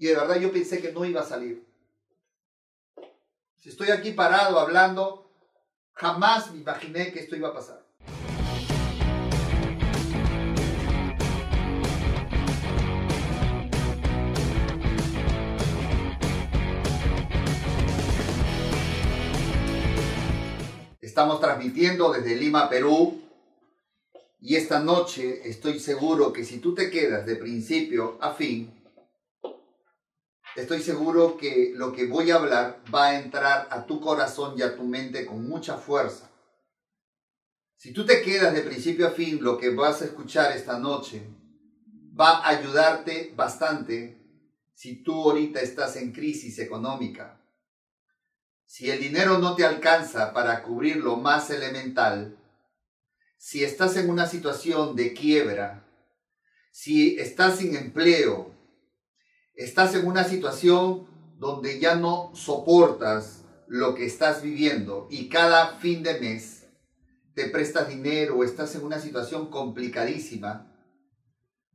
[0.00, 1.62] Y de verdad yo pensé que no iba a salir.
[3.58, 5.30] Si estoy aquí parado hablando,
[5.92, 7.86] jamás me imaginé que esto iba a pasar.
[21.02, 23.20] Estamos transmitiendo desde Lima, Perú.
[24.40, 28.79] Y esta noche estoy seguro que si tú te quedas de principio a fin,
[30.60, 34.62] estoy seguro que lo que voy a hablar va a entrar a tu corazón y
[34.62, 36.30] a tu mente con mucha fuerza.
[37.76, 41.22] Si tú te quedas de principio a fin, lo que vas a escuchar esta noche
[42.18, 44.18] va a ayudarte bastante
[44.74, 47.40] si tú ahorita estás en crisis económica
[48.70, 52.38] si el dinero no te alcanza para cubrir lo más elemental,
[53.36, 55.84] si estás en una situación de quiebra,
[56.70, 58.49] si estás sin empleo,
[59.64, 61.06] estás en una situación
[61.38, 66.66] donde ya no soportas lo que estás viviendo y cada fin de mes
[67.34, 70.66] te prestas dinero o estás en una situación complicadísima,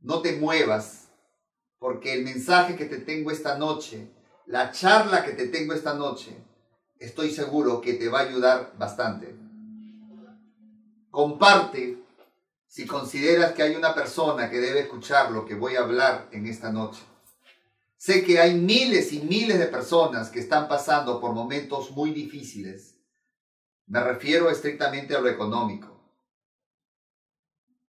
[0.00, 1.12] no te muevas,
[1.78, 4.10] porque el mensaje que te tengo esta noche,
[4.46, 6.36] la charla que te tengo esta noche,
[6.98, 9.36] estoy seguro que te va a ayudar bastante.
[11.10, 12.02] Comparte
[12.66, 16.46] si consideras que hay una persona que debe escuchar lo que voy a hablar en
[16.46, 17.02] esta noche.
[17.96, 22.98] Sé que hay miles y miles de personas que están pasando por momentos muy difíciles.
[23.86, 25.92] Me refiero estrictamente a lo económico.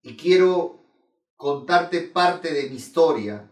[0.02, 0.86] Y quiero
[1.36, 3.52] contarte parte de mi historia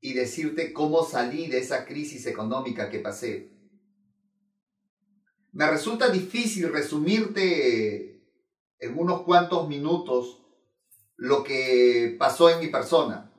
[0.00, 3.52] y decirte cómo salí de esa crisis económica que pasé
[5.52, 8.26] me resulta difícil resumirte
[8.78, 10.42] en unos cuantos minutos
[11.16, 13.31] lo que pasó en mi persona,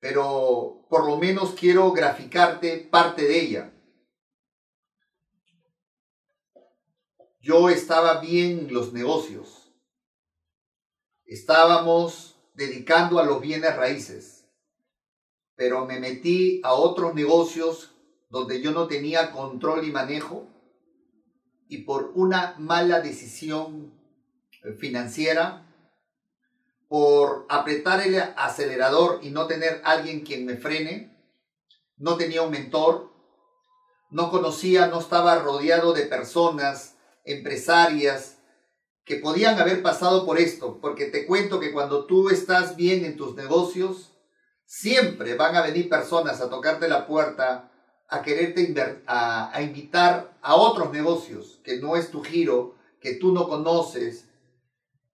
[0.00, 3.72] pero por lo menos quiero graficarte parte de ella.
[7.40, 9.72] Yo estaba bien en los negocios.
[11.24, 14.48] Estábamos dedicando a los bienes raíces,
[15.54, 17.94] pero me metí a otros negocios
[18.28, 20.46] donde yo no tenía control y manejo
[21.68, 23.92] y por una mala decisión
[24.78, 25.67] financiera,
[26.88, 31.16] por apretar el acelerador y no tener alguien quien me frene,
[31.96, 33.12] no tenía un mentor,
[34.10, 38.38] no conocía, no estaba rodeado de personas, empresarias,
[39.04, 43.16] que podían haber pasado por esto, porque te cuento que cuando tú estás bien en
[43.16, 44.12] tus negocios,
[44.64, 47.70] siempre van a venir personas a tocarte la puerta
[48.08, 53.32] a quererte a, a invitar a otros negocios que no es tu giro, que tú
[53.32, 54.27] no conoces,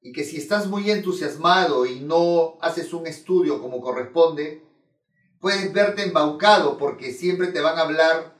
[0.05, 4.63] y que si estás muy entusiasmado y no haces un estudio como corresponde,
[5.41, 8.37] puedes verte embaucado porque siempre te van a hablar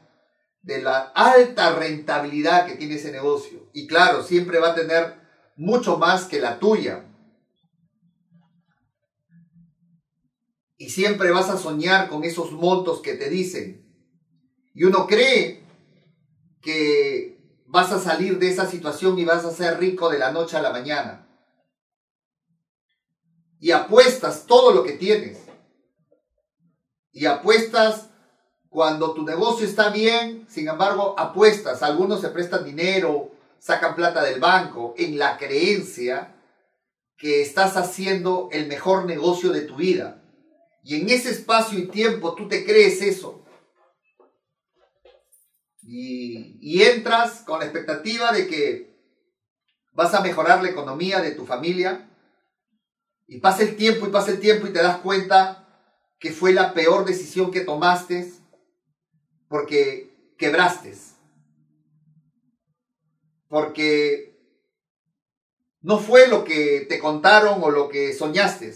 [0.61, 3.71] de la alta rentabilidad que tiene ese negocio.
[3.73, 5.15] Y claro, siempre va a tener
[5.57, 7.07] mucho más que la tuya.
[10.77, 13.91] Y siempre vas a soñar con esos montos que te dicen.
[14.75, 15.65] Y uno cree
[16.61, 20.59] que vas a salir de esa situación y vas a ser rico de la noche
[20.59, 21.25] a la mañana.
[23.65, 25.39] Y apuestas todo lo que tienes.
[27.13, 28.11] Y apuestas
[28.69, 31.83] cuando tu negocio está bien, sin embargo, apuestas.
[31.83, 36.37] Algunos se prestan dinero, sacan plata del banco en la creencia
[37.17, 40.23] que estás haciendo el mejor negocio de tu vida.
[40.83, 43.47] Y en ese espacio y tiempo tú te crees eso
[45.81, 48.95] y, entras con la expectativa de que
[49.95, 52.11] vas a mejorar la economía de tu familia
[53.27, 55.67] y pasa el tiempo y pasa el tiempo y te das cuenta
[56.19, 58.33] que fue la peor decisión que tomaste
[59.49, 60.95] porque quebraste.
[63.49, 64.35] Porque
[65.81, 68.75] no fue lo que te contaron o lo que soñaste.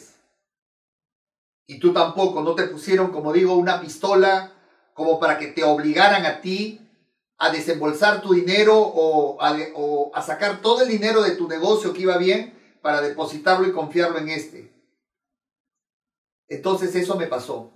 [1.67, 4.53] Y tú tampoco, no te pusieron, como digo, una pistola
[4.95, 6.81] como para que te obligaran a ti
[7.39, 12.19] a desembolsar tu dinero o a, sacar todo el dinero de tu negocio que iba
[12.19, 12.58] bien
[12.89, 14.73] para depositarlo y confiarlo en este.
[16.49, 17.71] Entonces eso me pasó.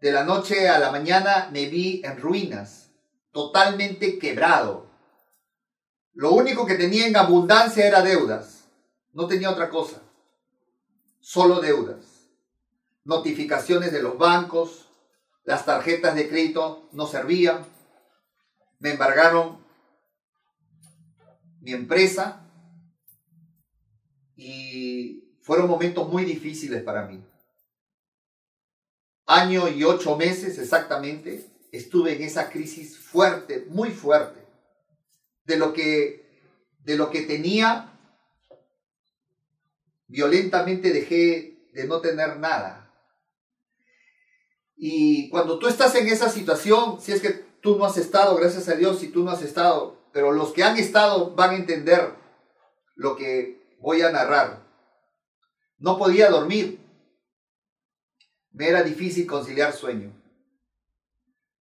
[0.00, 2.90] De la noche a la mañana me vi en ruinas,
[3.30, 4.90] totalmente quebrado.
[6.14, 8.64] Lo único que tenía en abundancia era deudas.
[9.12, 10.02] No tenía otra cosa.
[11.20, 12.28] Solo deudas.
[13.04, 14.88] Notificaciones de los bancos,
[15.44, 17.64] las tarjetas de crédito no servían,
[18.80, 19.64] me embargaron
[21.60, 22.41] mi empresa
[24.42, 27.24] y fueron momentos muy difíciles para mí.
[29.24, 34.40] año y ocho meses exactamente, estuve en esa crisis fuerte, muy fuerte,
[35.44, 36.26] de lo que,
[36.80, 37.98] de lo que tenía,
[40.08, 42.92] violentamente dejé de no tener nada.
[44.76, 48.68] Y cuando tú estás en esa situación, si es que tú no has estado, gracias
[48.68, 52.12] a Dios, si tú no has estado, pero los que han estado van a entender
[52.96, 54.64] lo que voy a narrar.
[55.78, 56.78] No podía dormir.
[58.52, 60.12] Me era difícil conciliar sueño.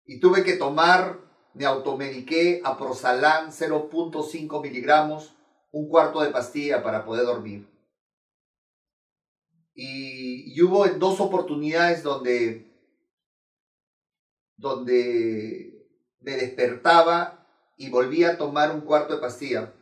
[0.05, 1.19] Y tuve que tomar,
[1.53, 5.35] me automediqué a Prosalan 0.5 miligramos,
[5.71, 7.67] un cuarto de pastilla para poder dormir.
[9.73, 12.69] Y, hubo dos oportunidades donde,
[14.57, 15.87] donde
[16.19, 19.73] me despertaba y volvía a tomar un cuarto de pastilla.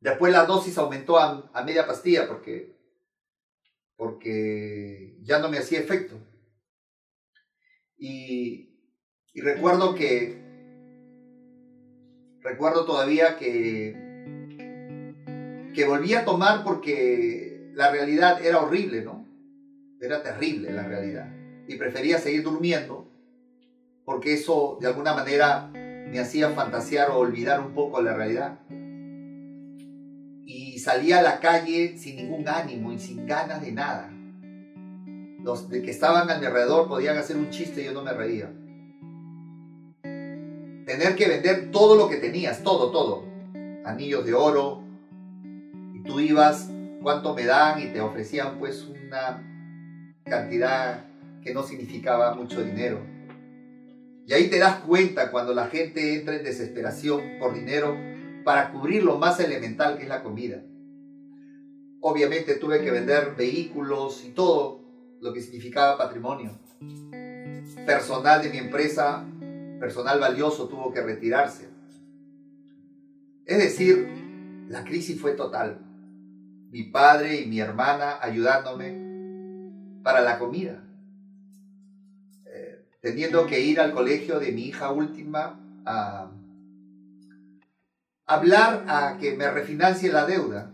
[0.00, 2.80] Después la dosis aumentó a, a media pastilla porque
[4.00, 6.16] porque ya no me hacía efecto.
[7.98, 8.70] Y,
[9.34, 10.42] recuerdo que,
[12.40, 13.94] recuerdo todavía que,
[15.74, 19.28] que volví a tomar porque la realidad era horrible, ¿no?
[20.00, 21.30] Era terrible la realidad.
[21.68, 23.06] Y prefería seguir durmiendo
[24.06, 28.60] porque eso de alguna manera me hacía fantasear o olvidar un poco la realidad
[30.80, 34.10] salía a la calle sin ningún ánimo y sin ganas de nada.
[35.42, 38.52] Los de que estaban alrededor podían hacer un chiste y yo no me reía.
[40.02, 43.24] Tener que vender todo lo que tenías, todo, todo.
[43.84, 44.82] Anillos de oro.
[45.94, 46.68] Y tú ibas,
[47.02, 47.80] ¿cuánto me dan?
[47.80, 49.46] Y te ofrecían pues una
[50.24, 51.04] cantidad
[51.42, 53.00] que no significaba mucho dinero.
[54.26, 57.96] Y ahí te das cuenta cuando la gente entra en desesperación por dinero
[58.44, 60.62] para cubrir lo más elemental que es la comida.
[62.00, 64.80] Obviamente tuve que vender vehículos y todo
[65.20, 66.58] lo que significaba patrimonio.
[67.86, 69.24] Personal de mi empresa,
[69.78, 71.68] personal valioso, tuvo que retirarse.
[73.44, 74.08] Es decir,
[74.68, 75.78] la crisis fue total.
[76.70, 80.82] Mi padre y mi hermana ayudándome para la comida.
[82.46, 86.30] Eh, teniendo que ir al colegio de mi hija última a
[88.26, 90.72] hablar a que me refinancie la deuda,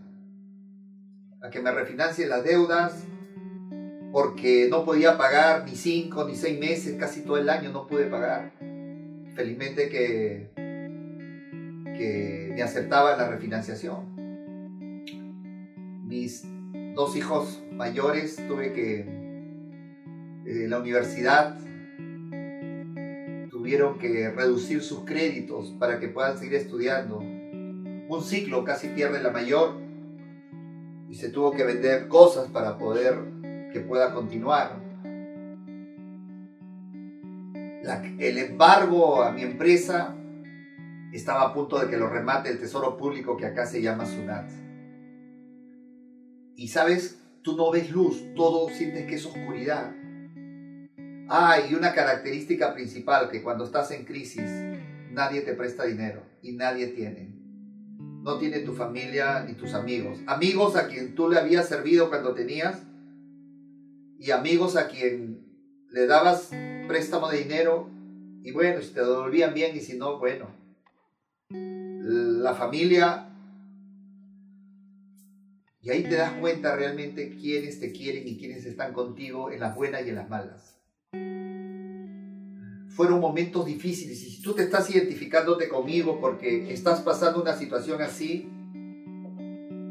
[1.41, 3.05] a que me refinancie las deudas,
[4.13, 8.07] porque no podía pagar ni cinco ni seis meses, casi todo el año no pude
[8.07, 8.53] pagar.
[9.35, 10.51] Felizmente que,
[11.97, 14.17] que me aceptaba la refinanciación.
[16.07, 16.45] Mis
[16.95, 19.01] dos hijos mayores tuve que,
[20.47, 21.59] eh, la universidad
[23.51, 29.31] tuvieron que reducir sus créditos para que puedan seguir estudiando un ciclo casi pierde la
[29.31, 29.86] mayor
[31.09, 33.15] y se tuvo que vender cosas para poder
[33.73, 34.85] que pueda continuar.
[38.19, 40.17] el embargo a mi empresa
[41.13, 44.51] estaba a punto de que lo remate el Tesoro Público que acá se llama SUNAT.
[46.57, 49.95] Y sabes, tú no ves luz, todo sientes que es oscuridad.
[51.29, 54.51] Ah, y una característica principal, que cuando estás en crisis,
[55.13, 57.36] nadie te presta dinero y nadie tiene
[58.27, 60.19] no tiene tu familia ni tus amigos.
[60.27, 62.83] Amigos a quien tú le habías servido cuando tenías
[64.19, 65.47] y amigos a quien
[65.93, 66.51] le dabas
[66.89, 67.89] préstamo de dinero
[68.43, 70.49] y bueno, si te devolvían bien y si no, bueno.
[71.51, 73.29] La familia
[75.81, 79.77] y ahí te das cuenta realmente quiénes te quieren y quiénes están contigo en las
[79.77, 80.77] buenas y en las malas
[82.97, 84.23] fueron momentos difíciles.
[84.23, 88.49] Y si tú te estás identificándote conmigo porque estás pasando una situación así,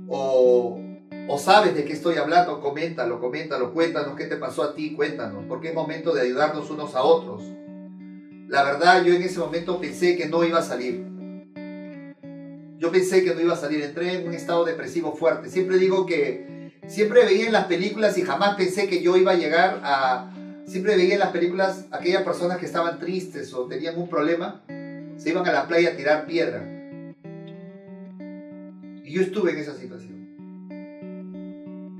[0.07, 0.81] o,
[1.27, 5.45] o sabes de qué estoy hablando, coméntalo, coméntalo, cuéntanos qué te pasó a ti, cuéntanos,
[5.47, 7.43] porque es momento de ayudarnos unos a otros.
[8.47, 11.05] La verdad, yo en ese momento pensé que no iba a salir.
[12.79, 15.49] Yo pensé que no iba a salir, entré en un estado depresivo fuerte.
[15.49, 19.35] Siempre digo que siempre veía en las películas y jamás pensé que yo iba a
[19.35, 20.34] llegar a,
[20.65, 24.63] Siempre veía en las películas aquellas personas que estaban tristes o tenían un problema,
[25.15, 26.67] se iban a la playa a tirar piedra.
[29.03, 30.25] Y yo estuve en esa situación.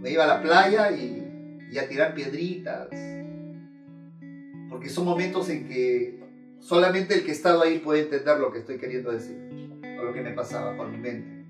[0.02, 1.22] Me iba a la playa y,
[1.78, 2.90] a tirar piedritas.
[4.70, 6.20] Porque son momentos en que
[6.60, 9.38] solamente el que ha estado ahí puede entender lo que estoy queriendo decir.
[10.00, 11.46] O lo que me pasaba por mi mente.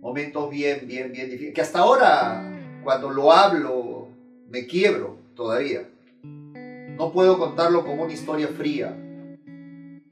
[0.00, 1.54] Momentos bien, bien, bien difíciles.
[1.54, 2.42] Que hasta ahora,
[2.82, 4.08] cuando lo hablo,
[4.50, 5.88] me quiebro todavía.
[6.22, 8.94] No puedo contarlo como una historia fría.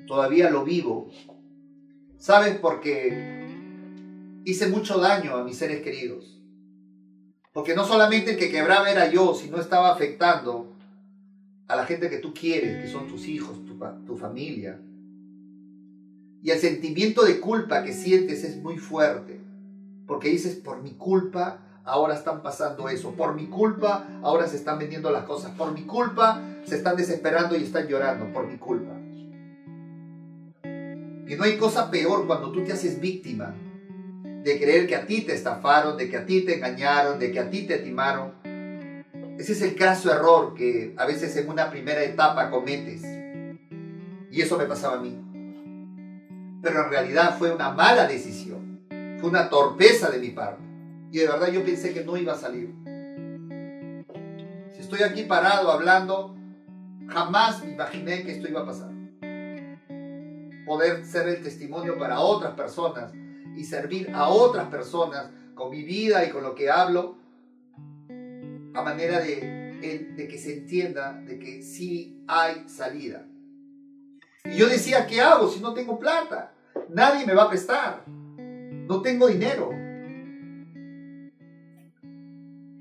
[0.07, 1.11] Todavía lo vivo.
[2.17, 2.57] ¿Sabes?
[2.57, 3.45] Porque
[4.47, 6.41] hice mucho daño a mis seres queridos.
[7.53, 10.75] Porque no solamente el que quebraba era yo, sino estaba afectando
[11.67, 14.81] a la gente que tú quieres, que son tus hijos, tu, tu familia.
[16.43, 19.39] Y el sentimiento de culpa que sientes es muy fuerte,
[20.07, 24.79] porque dices, por mi culpa ahora están pasando eso, por mi culpa ahora se están
[24.79, 28.93] vendiendo las cosas, por mi culpa se están desesperando y están llorando, por mi culpa.
[31.27, 33.55] Y no hay cosa peor cuando tú te haces víctima
[34.43, 37.41] de creer que a ti te estafaron, de que a ti te engañaron, de que
[37.41, 38.33] a ti te timaron.
[39.39, 43.03] Ese es el caso error que a veces en una primera etapa cometes.
[44.31, 45.17] Y eso me pasaba a mí.
[46.63, 48.81] Pero en realidad fue una mala decisión.
[49.21, 50.68] Fue una torpeza de mi parte.
[51.11, 52.75] Y de verdad yo pensé que no iba a salir.
[54.73, 56.37] Si estoy aquí parado hablando,
[57.09, 58.91] jamás me imaginé que esto iba a pasar.
[60.67, 63.13] Poder ser el testimonio para otras personas
[63.57, 67.17] y servir a otras personas con mi vida y con lo que hablo,
[68.75, 73.27] a manera de, de que se entienda de que sí hay salida.
[74.45, 76.53] Y yo decía, ¿qué hago si no tengo plata?
[76.91, 78.05] Nadie me va a prestar.
[78.07, 79.78] No tengo dinero.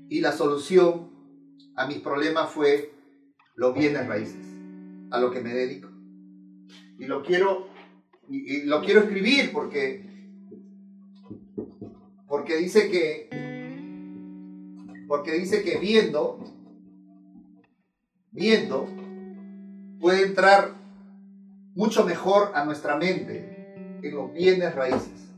[0.08, 1.10] Y la solución
[1.74, 2.92] a mis problemas fue
[3.54, 4.46] los bienes raíces,
[5.10, 5.88] a lo que me dedico.
[6.98, 7.68] Y lo quiero,
[8.28, 10.08] y lo quiero escribir porque
[12.28, 13.28] porque dice que,
[15.08, 16.38] porque dice que viendo,
[18.30, 18.86] viendo,
[19.98, 20.74] puede entrar
[21.74, 25.32] mucho mejor a nuestra mente en los bienes raíces.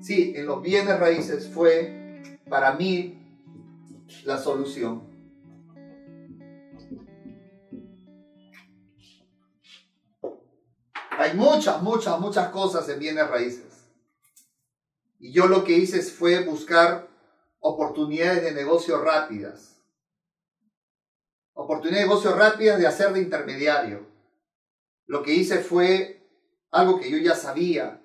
[0.00, 3.14] Sí, en los bienes raíces fue para mí
[4.24, 5.08] la solución.
[11.18, 13.88] Hay muchas, muchas, muchas cosas en bienes raíces.
[15.18, 17.08] Y yo lo que hice fue buscar
[17.58, 19.82] oportunidades de negocio rápidas.
[21.54, 24.06] Oportunidades de negocio rápidas de hacer de intermediario.
[25.06, 26.24] Lo que hice fue
[26.70, 28.00] algo que yo ya sabía.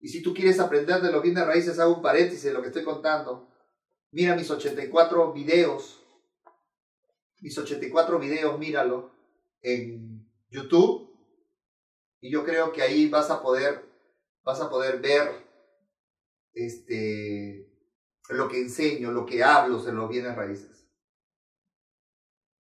[0.00, 2.68] Y si tú quieres aprender de los bienes raíces, hago un paréntesis de lo que
[2.68, 3.48] estoy contando.
[4.16, 6.02] Mira mis 84 videos.
[7.42, 9.10] Mis 84 videos, míralo
[9.60, 11.14] en YouTube.
[12.22, 13.84] Y yo creo que ahí vas a poder,
[14.42, 15.30] vas a poder ver
[16.54, 17.70] este,
[18.30, 20.88] lo que enseño, lo que hablo en los bienes raíces.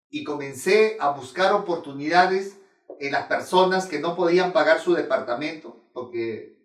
[0.09, 2.55] Y comencé a buscar oportunidades
[3.01, 6.60] en las personas que no podían pagar su departamento, porque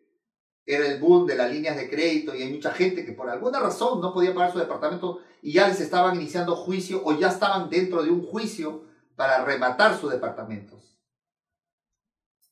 [0.67, 3.61] era el boom de las líneas de crédito y hay mucha gente que por alguna
[3.61, 7.71] razón no podía pagar su departamento y ya les estaban iniciando juicio o ya estaban
[7.71, 10.99] dentro de un juicio para rematar sus departamentos.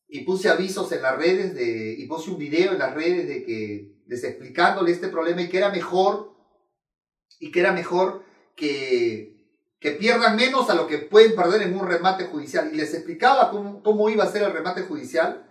[0.07, 3.45] Y puse avisos en las redes de, y puse un video en las redes de
[3.45, 6.37] que les explicándole este problema y que era mejor,
[7.41, 8.23] y que era mejor
[8.55, 12.71] que, que pierdan menos a lo que pueden perder en un remate judicial.
[12.73, 15.49] Y les explicaba cómo, cómo iba a ser el remate judicial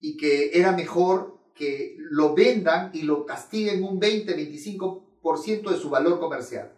[0.00, 6.20] y que era mejor que lo vendan y lo castiguen un 20-25% de su valor
[6.20, 6.72] comercial.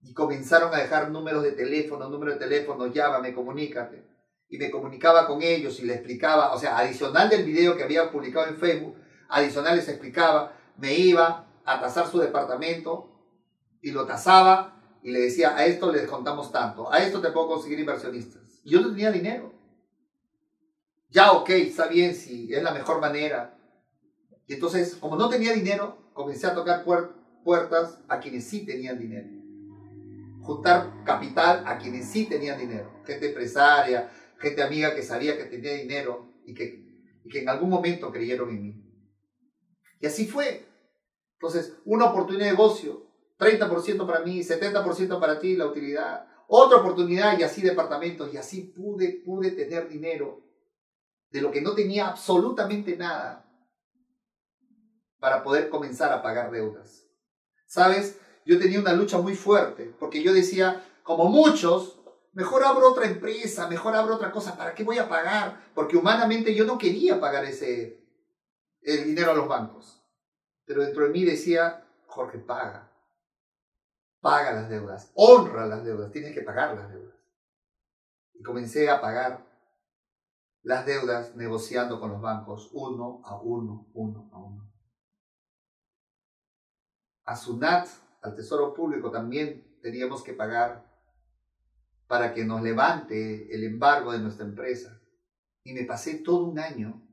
[0.00, 4.08] Y comenzaron a dejar números de teléfono, número de teléfono, llámame, comunícate
[4.48, 8.10] y me comunicaba con ellos y les explicaba, o sea, adicional del video que había
[8.10, 8.96] publicado en Facebook,
[9.28, 13.10] adicional les explicaba, me iba a tasar su departamento
[13.82, 17.48] y lo tasaba y le decía, a esto le descontamos tanto, a esto te puedo
[17.48, 18.42] conseguir inversionistas.
[18.64, 19.52] Y yo no tenía dinero.
[21.10, 23.58] Ya, ok, está bien, si es la mejor manera.
[24.46, 26.84] Y entonces, como no tenía dinero, comencé a tocar
[27.44, 29.28] puertas a quienes sí tenían dinero.
[30.42, 33.02] Juntar capital a quienes sí tenían dinero.
[33.06, 38.12] Gente empresaria, gente amiga que sabía que tenía dinero y que, que en algún momento
[38.12, 38.84] creyeron en mí.
[40.00, 40.66] Y así fue.
[41.34, 43.06] Entonces, una oportunidad de negocio,
[43.38, 48.62] 30% para mí, 70% para ti, la utilidad, otra oportunidad y así departamentos, y así
[48.62, 50.47] pude, pude tener dinero
[51.30, 53.44] de lo que no tenía absolutamente nada
[55.18, 57.06] para poder comenzar a pagar deudas.
[57.66, 58.18] ¿Sabes?
[58.46, 61.98] Yo tenía una lucha muy fuerte, porque yo decía, como muchos,
[62.38, 64.56] Mejor abro otra empresa, mejor abro otra cosa.
[64.56, 65.60] ¿Para qué voy a pagar?
[65.74, 67.98] Porque humanamente yo no quería pagar ese
[68.82, 70.00] el dinero a los bancos.
[70.64, 72.92] Pero dentro de mí decía, Jorge, paga.
[74.20, 75.10] Paga las deudas.
[75.14, 76.12] Honra las deudas.
[76.12, 77.16] Tienes que pagar las deudas.
[78.34, 79.44] Y comencé a pagar
[80.62, 84.72] las deudas negociando con los bancos uno a uno, uno a uno.
[87.24, 87.88] A SUNAT,
[88.22, 90.88] al Tesoro Público, también teníamos que pagar
[92.06, 95.00] para que nos levante el embargo de nuestra empresa.
[95.62, 97.06] Y me pasé todo un año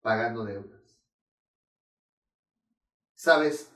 [0.00, 0.98] pagando deudas.
[3.14, 3.72] Sabes,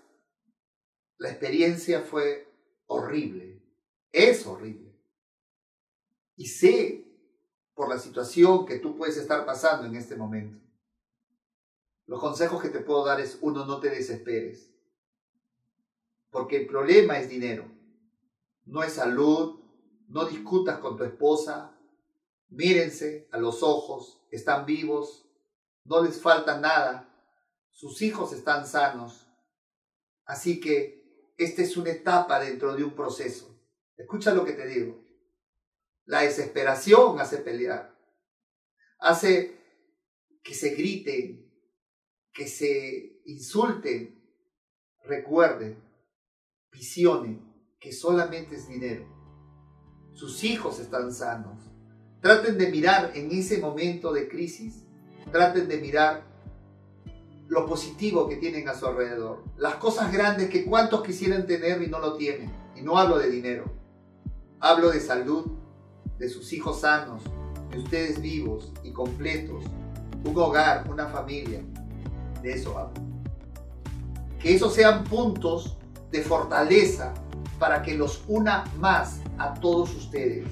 [1.18, 2.52] la experiencia fue
[2.86, 3.62] horrible,
[4.10, 4.96] es horrible.
[6.36, 7.01] Y sé
[7.74, 10.58] por la situación que tú puedes estar pasando en este momento.
[12.06, 14.70] Los consejos que te puedo dar es, uno, no te desesperes.
[16.30, 17.66] Porque el problema es dinero,
[18.64, 19.60] no es salud,
[20.08, 21.78] no discutas con tu esposa,
[22.48, 25.26] mírense a los ojos, están vivos,
[25.84, 27.08] no les falta nada,
[27.70, 29.26] sus hijos están sanos.
[30.24, 33.54] Así que esta es una etapa dentro de un proceso.
[33.96, 35.02] Escucha lo que te digo.
[36.04, 37.96] La desesperación hace pelear,
[38.98, 39.58] hace
[40.42, 41.48] que se griten,
[42.32, 44.20] que se insulten.
[45.04, 45.82] Recuerden,
[46.70, 49.06] visionen que solamente es dinero.
[50.12, 51.58] Sus hijos están sanos.
[52.20, 54.84] Traten de mirar en ese momento de crisis,
[55.32, 56.24] traten de mirar
[57.48, 61.88] lo positivo que tienen a su alrededor, las cosas grandes que cuantos quisieran tener y
[61.88, 62.50] no lo tienen.
[62.76, 63.64] Y no hablo de dinero,
[64.60, 65.61] hablo de salud,
[66.18, 67.22] de sus hijos sanos,
[67.70, 69.64] de ustedes vivos y completos,
[70.24, 71.60] un hogar, una familia.
[72.42, 73.00] De eso hablo.
[74.40, 75.76] Que esos sean puntos
[76.10, 77.14] de fortaleza
[77.58, 80.48] para que los una más a todos ustedes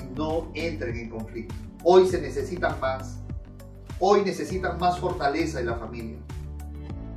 [0.00, 1.54] y no entren en conflicto.
[1.82, 3.18] Hoy se necesitan más.
[3.98, 6.18] Hoy necesitan más fortaleza en la familia.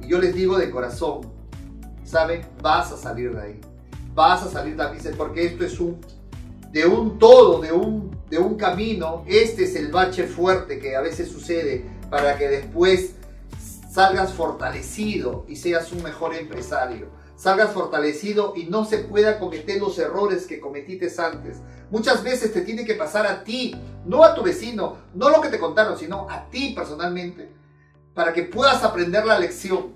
[0.01, 1.21] Y yo les digo de corazón,
[2.03, 2.41] ¿saben?
[2.61, 3.61] Vas a salir de ahí.
[4.13, 5.99] Vas a salir de la porque esto es un
[6.71, 9.23] de un todo, de un, de un camino.
[9.27, 13.15] Este es el bache fuerte que a veces sucede para que después
[13.89, 17.07] salgas fortalecido y seas un mejor empresario.
[17.35, 21.57] Salgas fortalecido y no se pueda cometer los errores que cometiste antes.
[21.89, 25.49] Muchas veces te tiene que pasar a ti, no a tu vecino, no lo que
[25.49, 27.49] te contaron, sino a ti personalmente,
[28.13, 29.95] para que puedas aprender la lección.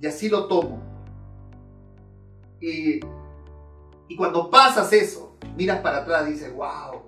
[0.00, 0.82] Y así lo tomo.
[2.60, 3.00] Y,
[4.08, 7.02] y cuando pasas eso, miras para atrás y dices, wow,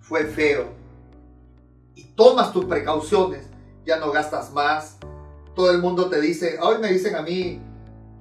[0.00, 0.66] fue feo.
[1.94, 3.48] Y tomas tus precauciones
[3.88, 4.98] ya no gastas más.
[5.54, 7.60] Todo el mundo te dice, hoy me dicen a mí,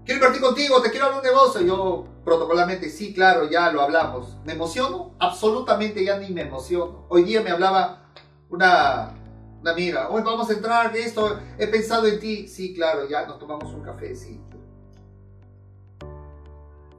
[0.05, 1.61] quiero invertir contigo, te quiero hablar un negocio.
[1.61, 4.37] Yo protocolarmente, sí, claro, ya lo hablamos.
[4.43, 5.13] ¿Me emociono?
[5.19, 7.05] Absolutamente ya ni me emociono.
[7.09, 8.11] Hoy día me hablaba
[8.49, 9.13] una,
[9.61, 12.47] una amiga, hoy vamos a entrar, esto, he pensado en ti.
[12.47, 14.41] Sí, claro, ya nos tomamos un café, sí.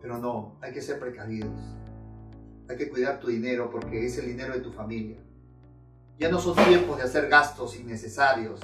[0.01, 1.59] Pero no, hay que ser precavidos.
[2.69, 5.19] Hay que cuidar tu dinero porque es el dinero de tu familia.
[6.19, 8.61] Ya no son tiempos de hacer gastos innecesarios.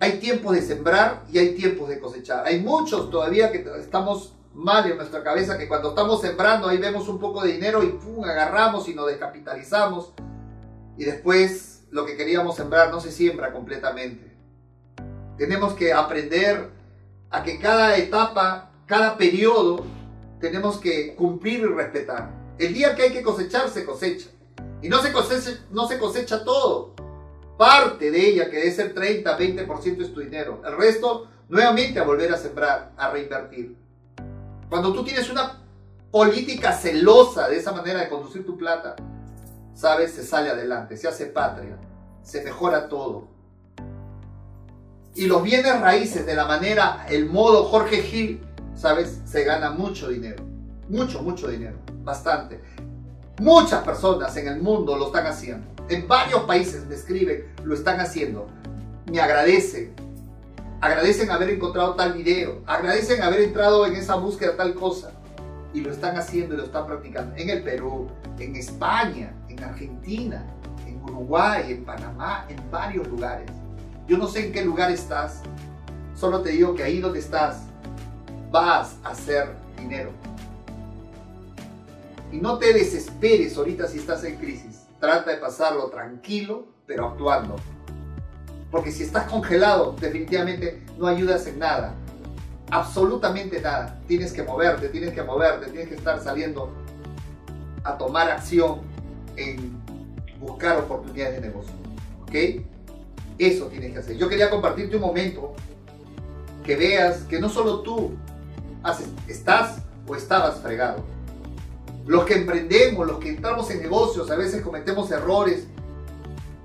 [0.00, 2.46] Hay tiempos de sembrar y hay tiempos de cosechar.
[2.46, 7.08] Hay muchos todavía que estamos mal en nuestra cabeza que cuando estamos sembrando ahí vemos
[7.08, 10.12] un poco de dinero y pum, agarramos y nos descapitalizamos.
[10.96, 14.36] Y después lo que queríamos sembrar no se siembra completamente.
[15.36, 16.70] Tenemos que aprender
[17.30, 19.84] a que cada etapa, cada periodo,
[20.40, 22.30] tenemos que cumplir y respetar.
[22.58, 24.28] El día que hay que cosechar, se cosecha.
[24.82, 26.94] Y no se cosecha, no se cosecha todo.
[27.56, 30.60] Parte de ella, que debe ser 30, 20% es tu dinero.
[30.66, 33.76] El resto, nuevamente a volver a sembrar, a reinvertir.
[34.68, 35.62] Cuando tú tienes una
[36.10, 38.96] política celosa de esa manera de conducir tu plata,
[39.74, 41.78] sabes, se sale adelante, se hace patria,
[42.22, 43.28] se mejora todo.
[45.14, 48.40] Y los bienes raíces de la manera, el modo Jorge Gil,
[48.84, 50.44] sabes, se gana mucho dinero.
[50.90, 51.78] Mucho, mucho dinero.
[52.02, 52.60] Bastante.
[53.40, 55.66] Muchas personas en el mundo lo están haciendo.
[55.88, 58.46] En varios países me escriben, lo están haciendo.
[59.10, 59.94] Me agradecen.
[60.82, 62.60] Agradecen haber encontrado tal video.
[62.66, 65.12] Agradecen haber entrado en esa búsqueda tal cosa.
[65.72, 67.34] Y lo están haciendo y lo están practicando.
[67.36, 70.44] En el Perú, en España, en Argentina,
[70.86, 73.50] en Uruguay, en Panamá, en varios lugares.
[74.06, 75.40] Yo no sé en qué lugar estás.
[76.14, 77.62] Solo te digo que ahí donde estás
[78.54, 80.12] vas a hacer dinero.
[82.30, 84.86] Y no te desesperes ahorita si estás en crisis.
[85.00, 87.56] Trata de pasarlo tranquilo, pero actuando.
[88.70, 91.94] Porque si estás congelado, definitivamente no ayudas en nada.
[92.70, 94.00] Absolutamente nada.
[94.06, 96.70] Tienes que moverte, tienes que moverte, tienes que estar saliendo
[97.82, 98.82] a tomar acción
[99.34, 99.82] en
[100.38, 101.74] buscar oportunidades de negocio.
[102.22, 102.64] ¿Ok?
[103.36, 104.16] Eso tienes que hacer.
[104.16, 105.54] Yo quería compartirte un momento
[106.64, 108.12] que veas que no solo tú
[109.28, 111.14] estás o estabas fregado
[112.06, 115.66] los que emprendemos, los que entramos en negocios, a veces cometemos errores,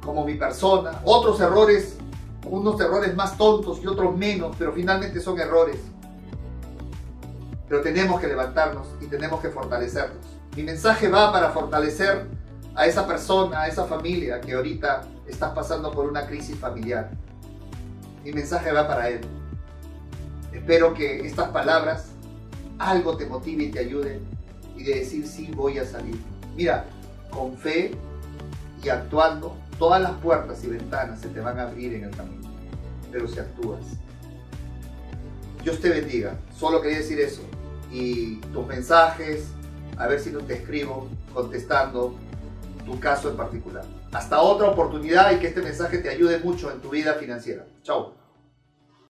[0.04, 1.98] como mi persona, otros errores,
[2.46, 5.78] unos errores más tontos y otros menos, pero finalmente son errores.
[7.68, 10.18] Pero tenemos que levantarnos y tenemos que fortalecernos.
[10.56, 12.26] Mi mensaje va para fortalecer
[12.76, 17.12] a esa persona, a esa familia que ahorita está pasando por una crisis familiar.
[18.24, 19.22] Mi mensaje va para él.
[20.52, 22.09] Espero que estas palabras
[22.80, 24.20] algo te motive y te ayude
[24.76, 26.18] y de decir sí voy a salir.
[26.56, 26.86] Mira,
[27.30, 27.92] con fe
[28.84, 32.50] y actuando, todas las puertas y ventanas se te van a abrir en el camino,
[33.12, 33.82] pero si actúas.
[35.64, 37.42] Dios te bendiga, solo quería decir eso.
[37.92, 39.50] Y tus mensajes,
[39.98, 42.16] a ver si no te escribo contestando
[42.86, 43.84] tu caso en particular.
[44.12, 47.66] Hasta otra oportunidad y que este mensaje te ayude mucho en tu vida financiera.
[47.84, 48.19] Chao.